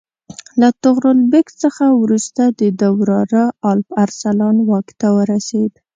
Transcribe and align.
له 0.61 0.67
طغرل 0.83 1.19
بیګ 1.31 1.47
څخه 1.63 1.85
وروسته 2.01 2.43
د 2.59 2.61
ده 2.79 2.89
وراره 2.99 3.43
الپ 3.69 3.87
ارسلان 4.05 4.55
واک 4.69 4.87
ته 4.99 5.07
ورسېد. 5.17 5.71